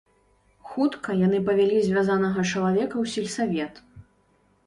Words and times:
Хутка 0.69 1.15
яны 1.17 1.41
павялі 1.49 1.77
звязанага 1.89 2.45
чалавека 2.51 2.95
ў 3.03 3.05
сельсавет. 3.17 3.73